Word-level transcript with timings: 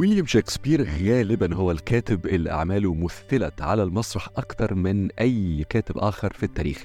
ويليام 0.00 0.26
شكسبير 0.26 0.84
غالبا 0.84 1.54
هو 1.54 1.70
الكاتب 1.70 2.26
اللي 2.26 2.50
أعماله 2.50 2.94
مثلت 2.94 3.62
على 3.62 3.82
المسرح 3.82 4.28
أكتر 4.36 4.74
من 4.74 5.12
أي 5.12 5.64
كاتب 5.68 5.98
آخر 5.98 6.32
في 6.32 6.42
التاريخ. 6.42 6.84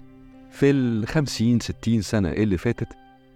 في 0.52 0.70
الخمسين 0.70 1.59
ستين 1.59 2.01
سنة 2.01 2.29
اللي 2.29 2.57
فاتت 2.57 2.88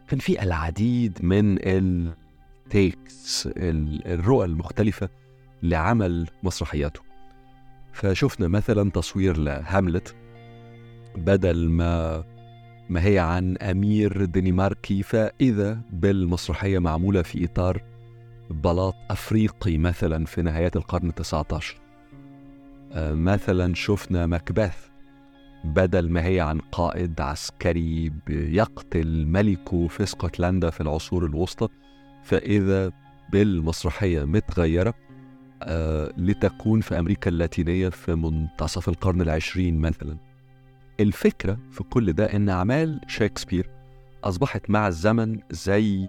كان 0.07 0.19
في 0.19 0.43
العديد 0.43 1.19
من 1.23 1.57
التيكس 1.61 3.49
الرؤى 3.57 4.45
المختلفة 4.45 5.09
لعمل 5.63 6.27
مسرحياته. 6.43 7.01
فشفنا 7.93 8.47
مثلا 8.47 8.91
تصوير 8.91 9.37
لهاملت 9.37 10.15
بدل 11.15 11.69
ما 11.69 12.23
ما 12.89 13.05
هي 13.05 13.19
عن 13.19 13.57
أمير 13.57 14.25
دنماركي 14.25 15.03
فإذا 15.03 15.81
بالمسرحية 15.91 16.79
معمولة 16.79 17.21
في 17.21 17.45
إطار 17.45 17.81
بلاط 18.49 18.95
أفريقي 19.09 19.77
مثلا 19.77 20.25
في 20.25 20.41
نهاية 20.41 20.71
القرن 20.75 21.09
التسعة 21.09 21.45
عشر 21.51 21.75
آه، 22.93 23.13
مثلا 23.13 23.75
شفنا 23.75 24.25
مكبث 24.25 24.87
بدل 25.63 26.09
ما 26.09 26.25
هي 26.25 26.41
عن 26.41 26.59
قائد 26.59 27.21
عسكري 27.21 28.11
بيقتل 28.27 29.25
ملكه 29.25 29.87
في 29.87 30.03
اسكتلندا 30.03 30.69
في 30.69 30.81
العصور 30.81 31.25
الوسطى 31.25 31.67
فإذا 32.23 32.91
بالمسرحية 33.31 34.23
متغيرة 34.23 34.93
آه 35.63 36.13
لتكون 36.17 36.81
في 36.81 36.99
أمريكا 36.99 37.29
اللاتينية 37.29 37.89
في 37.89 38.15
منتصف 38.15 38.89
القرن 38.89 39.21
العشرين 39.21 39.79
مثلا. 39.79 40.17
الفكرة 40.99 41.57
في 41.71 41.83
كل 41.83 42.13
ده 42.13 42.25
إن 42.25 42.49
أعمال 42.49 43.01
شكسبير 43.07 43.69
أصبحت 44.23 44.69
مع 44.69 44.87
الزمن 44.87 45.39
زي 45.51 46.07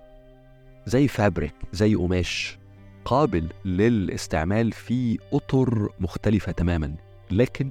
زي 0.87 1.09
فابريك 1.09 1.55
زي 1.73 1.95
قماش 1.95 2.59
قابل 3.05 3.49
للاستعمال 3.65 4.73
في 4.73 5.19
أطر 5.33 5.89
مختلفة 6.01 6.53
تماما. 6.53 6.95
لكن 7.31 7.71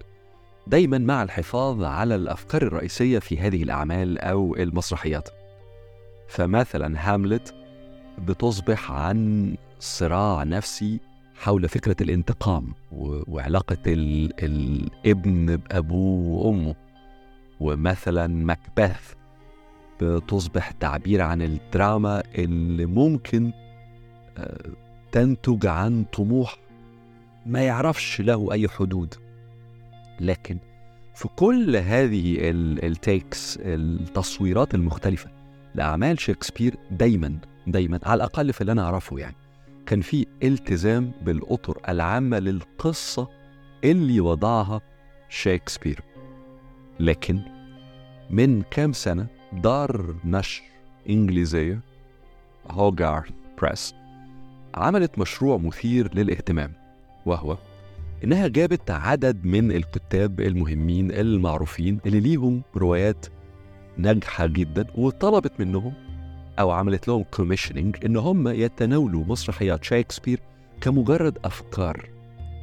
دايما 0.68 0.98
مع 0.98 1.24
الحفاظ 1.24 1.84
على 1.84 2.16
الأفكار 2.16 2.62
الرئيسية 2.62 3.20
في 3.20 3.40
هذه 3.40 3.64
الأعمال 3.64 4.18
أو 4.20 4.56
المسرحيات. 4.56 5.30
فمثلا 6.28 7.14
هاملت 7.14 7.56
بتصبح 8.18 8.92
عن 8.92 9.56
صراع 9.80 10.44
نفسي 10.44 11.00
حول 11.36 11.70
فكرة 11.70 11.96
الانتقام 12.02 12.74
وعلاقة 12.92 13.78
الابن 13.88 15.56
بأبوه 15.56 16.46
وأمه. 16.46 16.76
ومثلا 17.60 18.28
مكبث 18.28 19.14
بتصبح 20.02 20.72
تعبير 20.72 21.22
عن 21.22 21.42
الدراما 21.42 22.24
اللي 22.36 22.86
ممكن 22.86 23.52
آه، 24.38 24.70
تنتج 25.12 25.66
عن 25.66 26.04
طموح 26.04 26.56
ما 27.46 27.62
يعرفش 27.62 28.22
له 28.22 28.52
أي 28.52 28.68
حدود. 28.68 29.16
لكن 30.20 30.58
في 31.16 31.28
كل 31.36 31.76
هذه 31.76 32.38
التيكس 32.84 33.60
التصويرات 33.62 34.76
المختلفة 34.76 35.30
لأعمال 35.76 36.20
شكسبير 36.20 36.76
دايما 36.92 37.38
دايما 37.68 38.00
على 38.04 38.18
الأقل 38.18 38.54
في 38.54 38.62
اللي 38.62 38.72
أنا 38.72 38.84
أعرفه 38.84 39.18
يعني 39.20 39.36
كان 39.86 40.02
في 40.02 40.26
التزام 40.44 41.12
بالأطر 41.22 41.78
العامة 41.90 42.40
للقصة 42.40 43.28
اللي 43.84 44.20
وضعها 44.20 44.82
شكسبير. 45.30 46.02
لكن 47.00 47.40
من 48.30 48.62
كام 48.62 48.94
سنة 48.94 49.28
دار 49.54 50.16
نشر 50.26 50.64
إنجليزية. 51.10 51.80
هوغارث 52.72 53.32
بريس 53.62 53.96
عملت 54.76 55.20
مشروع 55.20 55.58
مثير 55.58 56.16
للاهتمام 56.16 56.74
وهو 57.26 57.58
إنها 58.24 58.48
جابت 58.48 58.92
عدد 58.92 59.46
من 59.46 59.72
الكتاب 59.72 60.40
المهمين 60.40 61.12
المعروفين 61.12 62.00
اللي 62.06 62.20
ليهم 62.20 62.62
روايات 62.78 63.26
ناجحة 63.98 64.46
جدا 64.48 64.88
وطلبت 64.96 65.52
منهم 65.60 65.94
أو 66.60 66.72
عملت 66.72 67.08
لهم 67.08 67.24
commissioning 67.24 68.06
إن 68.06 68.18
هم 68.18 68.48
يتناولوا 68.48 69.26
مسرحيات 69.26 69.84
شكسبير 69.84 70.40
كمجرد 70.82 71.38
أفكار 71.46 72.10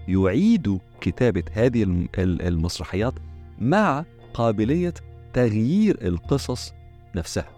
يعيدوا 0.09 0.79
كتابة 1.01 1.43
هذه 1.53 2.07
المسرحيات 2.19 3.15
مع 3.59 4.05
قابلية 4.35 4.95
تغيير 5.33 5.99
القصص 6.03 6.73
نفسها. 7.17 7.49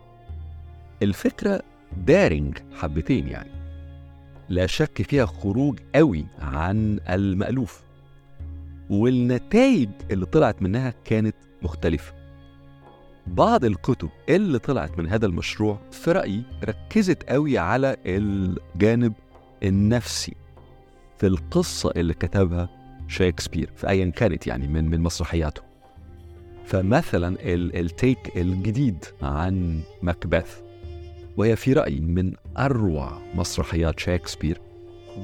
الفكرة 1.03 1.63
دارنج 1.97 2.59
حبتين 2.75 3.29
يعني. 3.29 3.51
لا 4.49 4.67
شك 4.67 5.03
فيها 5.03 5.27
خروج 5.27 5.79
قوي 5.95 6.27
عن 6.39 7.01
المألوف. 7.09 7.83
والنتائج 8.91 9.89
اللي 10.11 10.27
طلعت 10.27 10.63
منها 10.63 10.95
كانت 11.05 11.37
مختلفة. 11.63 12.13
بعض 13.27 13.65
الكتب 13.65 14.09
اللي 14.29 14.59
طلعت 14.59 14.99
من 14.99 15.09
هذا 15.09 15.27
المشروع 15.27 15.79
في 15.93 16.13
رأيي 16.13 16.43
ركزت 16.65 17.23
قوي 17.23 17.59
على 17.59 17.97
الجانب 18.07 19.13
النفسي 19.63 20.35
في 21.19 21.27
القصة 21.27 21.91
اللي 21.97 22.15
كتبها 22.15 22.69
شكسبير 23.09 23.71
في 23.77 23.89
أيا 23.89 24.11
كانت 24.11 24.47
يعني 24.47 24.69
من 24.69 24.91
من 24.91 25.01
مسرحياته. 25.01 25.68
فمثلا 26.69 27.37
التيك 27.45 28.37
الجديد 28.37 29.05
عن 29.23 29.81
مكبث 30.03 30.61
وهي 31.37 31.57
في 31.57 31.73
رأيي 31.73 32.01
من 32.01 32.33
أروع 32.59 33.19
مسرحيات 33.35 34.01
شكسبير 34.01 34.61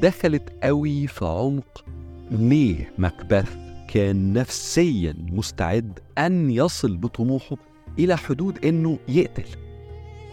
دخلت 0.03 0.43
قوي 0.63 1.07
في 1.07 1.25
عمق 1.25 1.85
ليه 2.31 2.93
مكبث 2.99 3.57
كان 3.89 4.33
نفسيا 4.33 5.15
مستعد 5.33 5.99
أن 6.19 6.51
يصل 6.51 6.97
بطموحه 6.97 7.57
إلى 7.99 8.17
حدود 8.17 8.65
إنه 8.65 8.99
يقتل. 9.09 9.45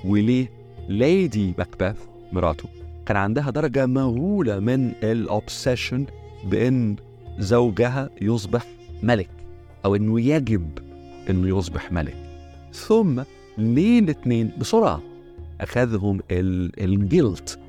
وليه 0.06 0.52
ليدي 0.90 1.54
مكبث 1.58 1.96
مراته 2.32 2.70
كان 3.06 3.18
عندها 3.18 3.50
درجة 3.50 3.86
مهولة 3.86 4.60
من 4.60 4.92
الأوبسيشن 5.04 6.06
بإن 6.44 6.96
زوجها 7.40 8.10
يصبح 8.22 8.66
ملك 9.04 9.30
أو 9.86 9.96
إنه 9.96 10.22
يجب 10.22 10.91
إنه 11.31 11.58
يصبح 11.58 11.92
ملك. 11.92 12.16
ثم 12.74 13.22
ليه 13.58 14.00
الاثنين 14.00 14.52
بسرعة 14.59 15.02
أخذهم 15.62 16.19
الجلت 16.31 17.59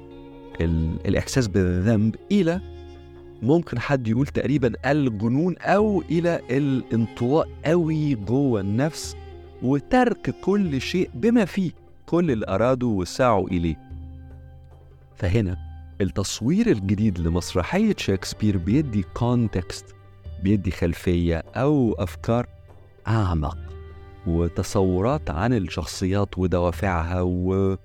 الإحساس 1.07 1.49
بالذنب 1.49 2.17
إلى 2.33 2.61
ممكن 3.43 3.79
حد 3.79 4.09
يقول 4.09 4.27
تقريبا 4.27 4.73
الجنون 4.91 5.57
أو 5.59 6.03
إلى 6.11 6.41
الانطواء 6.51 7.49
قوي 7.65 8.15
جوه 8.15 8.61
النفس 8.61 9.17
وترك 9.63 10.35
كل 10.41 10.81
شيء 10.81 11.11
بما 11.15 11.45
فيه 11.45 11.71
كل 12.07 12.31
اللي 12.31 12.47
أرادوا 12.49 13.01
وسعوا 13.01 13.49
إليه. 13.49 13.77
فهنا 15.17 15.57
التصوير 16.01 16.67
الجديد 16.71 17.19
لمسرحية 17.19 17.95
شكسبير 17.99 18.59
بيدي 18.59 19.05
كونتكست 19.15 19.95
بيدي 20.43 20.71
خلفية 20.71 21.43
أو 21.57 21.93
أفكار 21.99 22.47
أعمق 23.09 23.59
وتصورات 24.27 25.31
عن 25.31 25.53
الشخصيات 25.53 26.39
ودوافعها 26.39 27.21
و... 27.21 27.77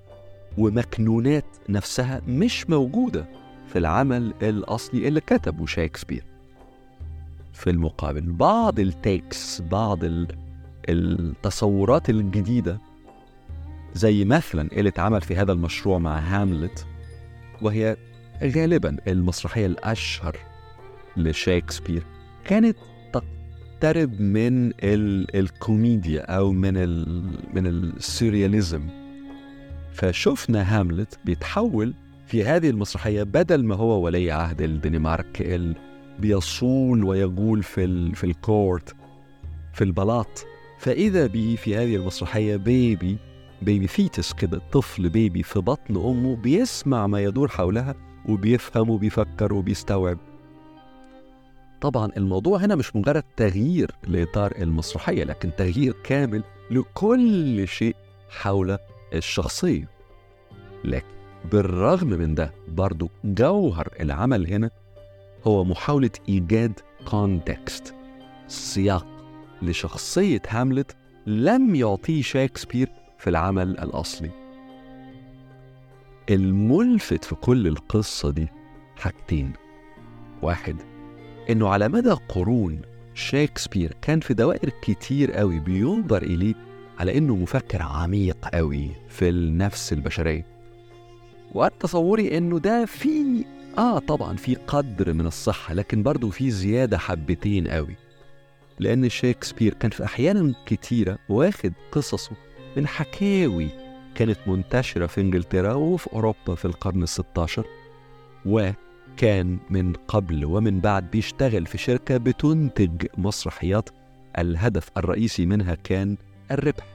ومكنونات 0.58 1.46
نفسها 1.70 2.22
مش 2.28 2.70
موجودة 2.70 3.26
في 3.68 3.80
العمل 3.80 4.34
الأصلي 4.42 5.08
اللي 5.08 5.22
كتبه 5.22 5.66
شكسبير 5.66 6.24
في 7.54 7.70
المقابل 7.70 8.22
بعض 8.32 8.80
التيكس 8.80 9.62
بعض 9.62 10.00
التصورات 10.90 12.10
الجديدة 12.10 12.80
زي 13.94 14.26
مثلا 14.26 14.72
اللي 14.72 14.90
اتعمل 14.90 15.22
في 15.22 15.36
هذا 15.36 15.52
المشروع 15.52 15.98
مع 15.98 16.20
هاملت 16.20 16.86
وهي 17.62 17.98
غالبا 18.44 18.98
المسرحية 19.08 19.66
الأشهر 19.66 20.38
لشكسبير 21.18 22.04
كانت 22.46 22.78
تقترب 23.80 24.22
من 24.22 24.74
الكوميديا 25.36 26.22
أو 26.22 26.52
من 26.52 26.78
ال 26.78 27.24
من 27.54 27.68
السورياليزم 27.68 28.82
فشفنا 29.94 30.80
هاملت 30.80 31.20
بيتحول 31.26 31.94
في 32.28 32.44
هذه 32.44 32.70
المسرحية 32.70 33.24
بدل 33.24 33.64
ما 33.64 33.76
هو 33.76 34.02
ولي 34.02 34.32
عهد 34.32 34.62
الدنمارك 34.62 35.62
بيصول 36.20 37.04
ويقول 37.04 37.64
في 37.64 37.84
ال 37.84 38.16
في 38.16 38.24
ال 38.24 38.36
court 38.36 38.96
في 39.74 39.84
البلاط. 39.84 40.46
فإذا 40.80 41.28
به 41.28 41.58
في 41.60 41.76
هذه 41.76 41.96
المسرحية 41.96 42.56
baby 42.56 43.18
baby 43.62 43.88
fetus 43.88 44.34
كده 44.34 44.62
طفل 44.72 45.10
baby 45.10 45.44
في 45.44 45.60
بطن 45.60 45.96
أمه 45.96 46.36
بيسمع 46.36 47.08
ما 47.08 47.24
يدور 47.24 47.48
حولها 47.48 47.96
وبيفهم 48.30 48.90
وبيفكر 48.90 49.54
وبيستوعب. 49.54 50.18
طبعا 51.82 52.12
الموضوع 52.18 52.58
هنا 52.60 52.76
مش 52.76 52.96
مجرد 52.96 53.24
تغيير 53.38 53.92
لإطار 54.08 54.54
المسرحية 54.58 55.24
لكن 55.24 55.52
تغيير 55.58 55.96
كامل 56.04 56.44
لكل 56.72 57.68
شيء 57.68 57.96
حول 58.30 58.78
الشخصية. 59.14 59.90
لكن 60.84 61.08
بالرغم 61.52 62.08
من 62.08 62.36
ده 62.36 62.54
برضو 62.68 63.10
جوهر 63.24 63.90
العمل 64.00 64.48
هنا 64.48 64.70
هو 65.48 65.64
محاولة 65.64 66.10
إيجاد 66.30 66.80
كونتكست 67.08 67.96
سياق 68.48 69.08
لشخصية 69.62 70.42
هاملت 70.48 70.96
لم 71.28 71.76
يعطيه 71.76 72.22
شكسبير 72.22 72.90
في 73.18 73.30
العمل 73.30 73.70
الأصلي. 73.80 74.32
الملفت 76.30 77.24
في 77.24 77.36
كل 77.36 77.68
القصة 77.68 78.32
دي 78.32 78.48
حاجتين. 78.98 79.54
واحد 80.42 80.76
إنه 81.50 81.70
على 81.70 81.88
مدى 81.90 82.12
قرون 82.30 82.82
شكسبير 83.14 83.94
كان 84.02 84.20
في 84.20 84.34
دوائر 84.34 84.70
كتير 84.82 85.32
قوي 85.32 85.60
بينظر 85.60 86.22
إليه 86.24 86.54
على 87.00 87.18
إنه 87.18 87.36
مفكر 87.36 87.82
عميق 87.82 88.38
قوي 88.54 88.92
في 89.10 89.30
النفس 89.30 89.94
البشرية. 89.94 90.46
وأنا 91.54 91.72
تصوري 91.80 92.38
إنه 92.38 92.60
ده 92.60 92.86
في 92.86 93.46
آه 93.78 94.00
طبعا 94.00 94.36
في 94.36 94.56
قدر 94.56 95.14
من 95.14 95.28
الصحة 95.28 95.74
لكن 95.74 96.04
برضه 96.04 96.30
في 96.30 96.52
زيادة 96.52 96.98
حبتين 96.98 97.68
قوي. 97.68 97.96
لأن 98.80 99.10
شكسبير 99.10 99.74
كان 99.74 99.92
في 99.92 100.04
أحيانا 100.06 100.54
كتيرة 100.66 101.18
واخد 101.30 101.74
قصصه 101.92 102.32
من 102.78 102.88
حكاوي 102.88 103.68
كانت 104.16 104.38
منتشرة 104.48 105.06
في 105.06 105.22
إنجلترا 105.22 105.74
وفي 105.74 106.14
أوروبا 106.14 106.56
في 106.56 106.66
القرن 106.66 107.04
الستاشر 107.04 107.66
وكان 109.18 109.58
من 109.70 109.94
قبل 109.94 110.46
ومن 110.46 110.80
بعد 110.80 111.12
بيشتغل 111.12 111.66
في 111.66 111.78
شركة 111.78 112.18
بتنتج 112.18 113.06
مسرحيات. 113.18 113.90
الهدف 114.38 114.90
الرئيسي 114.98 115.46
منها 115.46 115.76
كان 115.76 116.18
الربح 116.52 116.86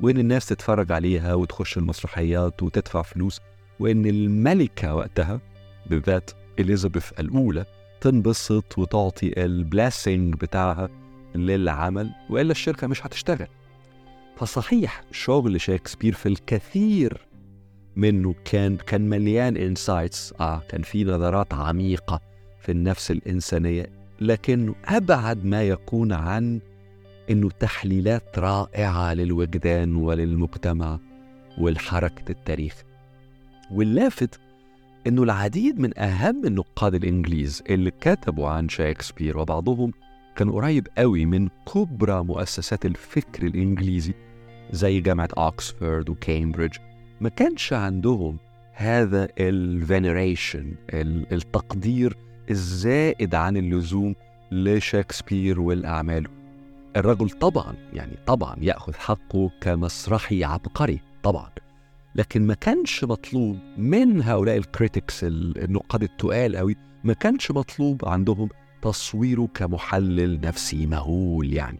وإن 0.00 0.18
الناس 0.18 0.46
تتفرج 0.46 0.92
عليها 0.92 1.34
وتخش 1.34 1.78
المسرحيات 1.78 2.62
وتدفع 2.62 3.02
فلوس 3.02 3.40
وإن 3.80 4.06
الملكة 4.06 4.94
وقتها 4.94 5.40
بالذات 5.86 6.30
إليزابيث 6.58 7.12
الأولى 7.20 7.64
تنبسط 8.00 8.78
وتعطي 8.78 9.44
ال 9.44 9.54
blessing 9.54 10.34
بتاعها 10.34 10.88
للعمل 11.34 12.10
وإلا 12.30 12.52
الشركة 12.52 12.86
مش 12.86 13.06
هتشتغل. 13.06 13.48
فصحيح 14.36 15.02
شغل 15.12 15.60
شكسبير 15.60 16.14
في 16.14 16.26
الكثير 16.28 17.27
منه 17.98 18.34
كان 18.44 18.76
كان 18.76 19.08
مليان 19.08 19.56
insights 19.56 20.34
آه 20.40 20.62
كان 20.68 20.82
في 20.82 21.04
نظرات 21.04 21.54
عميقة 21.54 22.20
في 22.60 22.72
النفس 22.72 23.10
الإنسانية. 23.10 23.86
لكنه 24.20 24.74
أبعد 24.84 25.44
ما 25.44 25.62
يكون 25.62 26.12
عن 26.12 26.60
إنه 27.30 27.50
تحليلات 27.50 28.38
رائعة 28.38 29.14
للوجدان 29.14 29.96
وللمجتمع 29.96 30.98
والحركة 31.58 32.30
التاريخ. 32.32 32.82
واللافت 33.70 34.40
إنه 35.06 35.22
العديد 35.22 35.80
من 35.80 35.98
أهم 35.98 36.46
النقاد 36.46 36.94
الإنجليز 36.94 37.62
اللي 37.70 37.90
كتبوا 37.90 38.48
عن 38.48 38.68
شكسبير 38.68 39.38
وبعضهم 39.38 39.92
كان 40.36 40.50
قريب 40.50 40.88
قوي 40.98 41.26
من 41.26 41.48
كبرى 41.74 42.24
مؤسسات 42.24 42.86
الفكر 42.86 43.46
الإنجليزي 43.46 44.14
زي 44.70 45.00
جامعة 45.00 45.28
اوكسفورد 45.38 46.08
وكامبريدج. 46.10 46.76
ما 47.20 47.28
كانش 47.28 47.72
عندهم 47.72 48.38
هذا 48.72 49.28
ال 49.38 49.50
veneration 49.50 50.74
التقدير 51.32 52.16
الزائد 52.50 53.34
عن 53.34 53.56
اللزوم 53.56 54.14
لشكسبير 54.52 55.60
والأعماله 55.60 56.30
الرجل 56.96 57.30
طبعا 57.30 57.74
يعني 57.92 58.16
طبعا 58.26 58.56
يأخذ 58.60 58.94
حقه 58.94 59.50
كمسرحي 59.60 60.44
عبقري 60.44 61.00
طبعا. 61.22 61.50
لكن 62.14 62.46
ما 62.46 62.54
كانش 62.54 63.04
مطلوب 63.04 63.58
من 63.78 64.22
هؤلاء 64.22 64.56
ال 64.56 64.65
critics 64.65 65.24
النقاد 65.24 66.02
التقال 66.02 66.56
قوي 66.56 66.76
ما 67.04 67.12
كانش 67.12 67.50
مطلوب 67.50 68.08
عندهم 68.08 68.48
تصويره 68.82 69.48
كمحلل 69.54 70.40
نفسي 70.40 70.86
مهول 70.86 71.52
يعني. 71.52 71.78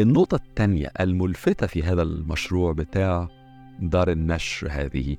النقطة 0.00 0.34
الثانية 0.34 0.92
الملفتة 1.00 1.66
في 1.66 1.82
هذا 1.82 2.02
المشروع 2.02 2.72
بتاع 2.72 3.28
دار 3.80 4.10
النشر 4.10 4.68
هذه. 4.70 5.16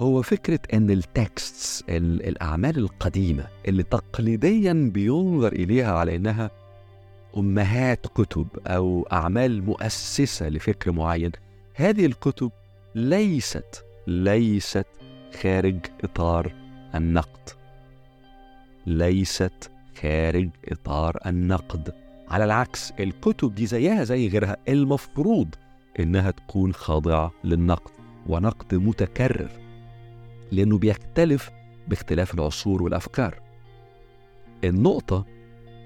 هو 0.00 0.22
فكرة 0.22 0.60
أن 0.74 0.90
التكستس 0.90 1.84
الأعمال 1.88 2.78
القديمة 2.78 3.46
اللي 3.68 3.82
تقليديا 3.82 4.90
بينظر 4.94 5.52
إليها 5.52 5.92
على 5.92 6.16
أنها 6.16 6.50
أمهات 7.36 8.06
كتب 8.06 8.46
أو 8.66 9.08
أعمال 9.12 9.64
مؤسسة 9.64 10.48
لفكر 10.48 10.92
معين 10.92 11.32
هذه 11.74 12.06
الكتب 12.06 12.50
ليست 12.94 13.84
ليست 14.06 14.86
خارج 15.42 15.78
إطار 16.04 16.54
النقد. 16.94 17.50
ليست 18.86 19.70
خارج 20.02 20.48
إطار 20.68 21.18
النقد. 21.26 21.94
على 22.28 22.44
العكس 22.44 22.92
الكتب 23.00 23.54
دي 23.54 23.66
زيها 23.66 24.04
زي 24.04 24.28
غيرها. 24.28 24.56
المفروض 24.68 25.54
إنها 26.00 26.30
تكون 26.30 26.72
خاضعة 26.72 27.32
للنقد 27.44 27.90
ونقد 28.26 28.74
متكرر 28.74 29.50
لأنه 30.52 30.78
بيختلف 30.78 31.50
باختلاف 31.88 32.34
العصور 32.34 32.82
والأفكار. 32.82 33.40
النقطة 34.64 35.26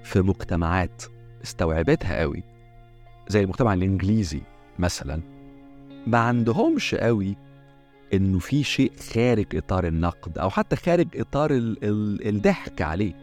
في 0.03 0.21
مجتمعات 0.21 1.03
استوعبتها 1.43 2.19
قوي 2.19 2.43
زي 3.27 3.43
المجتمع 3.43 3.73
الإنجليزي 3.73 4.41
مثلا 4.79 5.21
ما 6.07 6.17
عندهمش 6.17 6.95
قوي 6.95 7.35
إنه 8.13 8.39
في 8.39 8.63
شيء 8.63 8.91
خارج 9.13 9.55
إطار 9.55 9.87
النقد 9.87 10.37
أو 10.37 10.49
حتى 10.49 10.75
خارج 10.75 11.07
إطار 11.15 11.51
ال 11.51 11.83
ال 11.83 12.27
الضحك 12.27 12.81
عليه. 12.81 13.13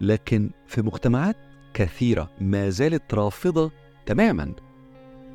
لكن 0.00 0.50
في 0.66 0.82
مجتمعات 0.82 1.36
كثيرة 1.74 2.30
ما 2.40 2.70
زالت 2.70 3.14
رافضة 3.14 3.70
تماما 4.06 4.52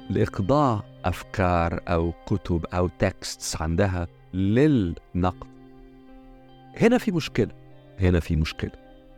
لإخضاع 0.09 0.83
أفكار 1.05 1.81
أو 1.87 2.13
كتب 2.25 2.65
أو 2.65 2.89
تكستس 2.99 3.61
عندها 3.61 4.07
للنقد. 4.33 5.47
هنا 6.77 6.97
في 6.97 7.11
مشكلة 7.11 7.51
هنا 7.99 8.19
في 8.19 8.35
مشكلة. 8.35 8.71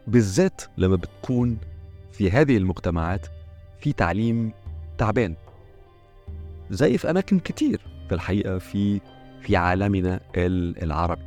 بالذات 0.08 0.62
لما 0.78 0.96
بتكون 0.96 1.58
في 2.12 2.32
هذه 2.32 2.58
المجتمعات 2.58 3.28
في 3.80 3.94
تعليم 3.94 4.52
تعبان. 4.98 5.36
زي 6.70 6.98
في 6.98 7.10
أماكن 7.10 7.40
كتير 7.40 7.82
في 8.10 8.16
الحقيقة 8.16 8.58
في 8.58 9.02
في 9.42 9.56
عالمنا 9.56 10.20
العربي. 10.36 11.22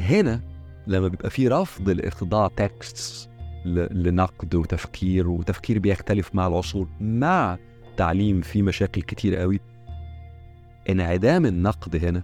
هنا 0.00 0.40
لما 0.86 1.08
بيبقى 1.08 1.30
في 1.30 1.48
رفض 1.48 1.90
لإخضاع 1.90 2.48
تكستس 2.48 3.28
لنقد 3.64 4.54
وتفكير 4.54 5.28
وتفكير 5.28 5.78
بيختلف 5.78 6.34
مع 6.34 6.46
العصور 6.46 6.88
مع 7.00 7.58
تعليم 7.96 8.40
فيه 8.40 8.62
مشاكل 8.62 9.02
كتير 9.02 9.36
قوي. 9.36 9.60
انعدام 10.90 11.46
النقد 11.46 12.04
هنا 12.04 12.22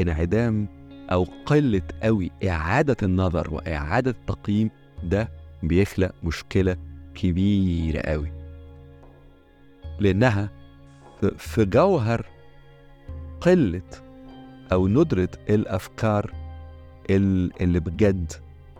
انعدام 0.00 0.68
أو 1.12 1.26
قلة 1.46 1.82
قوي 2.02 2.30
إعادة 2.48 2.96
النظر 3.02 3.54
وإعادة 3.54 4.10
التقييم 4.10 4.70
ده 5.04 5.28
بيخلق 5.62 6.12
مشكلة 6.22 6.76
كبيرة 7.14 8.00
قوي. 8.00 8.32
لأنها 10.00 10.50
في 11.36 11.64
جوهر 11.64 12.26
قلة 13.40 13.82
أو 14.72 14.88
ندرة 14.88 15.28
الأفكار 15.50 16.34
اللي 17.10 17.80
بجد 17.80 18.32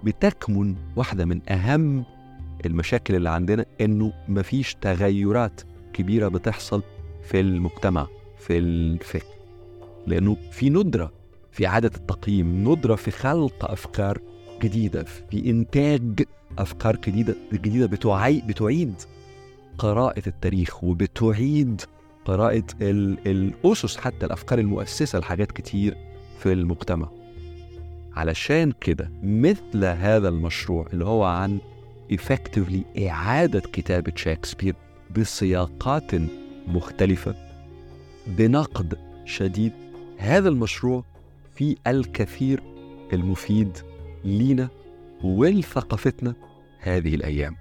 بتكمن 0.05 0.77
واحدة 0.97 1.25
من 1.25 1.51
أهم 1.51 2.05
المشاكل 2.67 3.15
اللي 3.15 3.31
عندنا 3.31 3.67
إنه 3.81 4.13
مفيش 4.29 4.75
تغيرات. 4.75 5.61
كبيرة 5.93 6.29
بتحصل 6.29 6.83
في 7.23 7.41
المجتمع 7.41 8.07
في 8.39 8.59
الفكر 8.59 9.35
لأنه 10.07 10.37
في 10.53 10.71
ندرة 10.71 11.13
في 11.53 11.67
اعاده 11.67 11.91
التقييم 11.97 12.69
ندرة 12.69 12.95
في 12.95 13.11
خلق 13.11 13.71
أفكار 13.71 14.19
جديدة 14.63 15.05
في 15.05 15.51
إنتاج 15.51 16.23
أفكار 16.59 16.97
جديدة 16.97 17.37
جديدة 17.53 17.87
بتعي 17.87 18.43
بتعيد 18.49 18.95
قراءة 19.79 20.23
التاريخ 20.27 20.85
وبتعيد 20.85 21.83
قراءة 22.25 22.65
الأسس 22.83 23.97
حتى 23.97 24.27
الأفكار 24.27 24.59
المؤسسة 24.59 25.19
لحاجات 25.19 25.53
كتير 25.53 25.97
في 26.39 26.53
المجتمع. 26.53 27.09
علشان 28.17 28.73
كده 28.81 29.11
مثل 29.23 29.85
هذا 29.85 30.29
المشروع 30.29 30.87
اللي 30.93 31.05
هو 31.05 31.25
عن 31.25 31.59
effectively 32.13 33.03
إعادة 33.09 33.61
كتابة 33.61 34.13
شكسبير 34.17 34.75
بسياقات 35.17 36.11
مختلفة. 36.69 37.35
بنقد 38.27 38.99
شديد 39.25 39.73
هذا 40.19 40.49
المشروع 40.49 41.05
فيه 41.55 41.77
الكثير 41.87 42.63
المفيد 43.13 43.79
لينا 44.25 44.69
ولثقافتنا 45.25 46.35
هذه 46.79 47.15
الأيام. 47.15 47.57